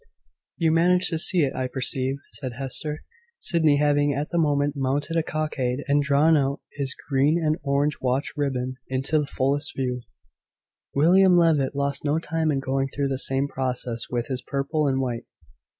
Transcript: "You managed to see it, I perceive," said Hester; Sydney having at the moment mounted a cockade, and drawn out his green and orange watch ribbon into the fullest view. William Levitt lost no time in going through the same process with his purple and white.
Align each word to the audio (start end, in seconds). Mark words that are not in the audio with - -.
"You 0.57 0.71
managed 0.71 1.11
to 1.11 1.19
see 1.19 1.43
it, 1.43 1.53
I 1.55 1.67
perceive," 1.67 2.15
said 2.31 2.53
Hester; 2.53 3.03
Sydney 3.37 3.77
having 3.77 4.15
at 4.15 4.29
the 4.29 4.39
moment 4.39 4.73
mounted 4.75 5.15
a 5.15 5.21
cockade, 5.21 5.83
and 5.87 6.01
drawn 6.01 6.35
out 6.35 6.59
his 6.71 6.95
green 7.07 7.37
and 7.39 7.59
orange 7.61 7.97
watch 8.01 8.33
ribbon 8.35 8.77
into 8.87 9.19
the 9.19 9.27
fullest 9.27 9.75
view. 9.75 10.01
William 10.95 11.37
Levitt 11.37 11.75
lost 11.75 12.03
no 12.03 12.17
time 12.17 12.49
in 12.51 12.59
going 12.59 12.87
through 12.87 13.09
the 13.09 13.19
same 13.19 13.47
process 13.47 14.09
with 14.09 14.25
his 14.25 14.41
purple 14.41 14.87
and 14.87 15.01
white. 15.01 15.27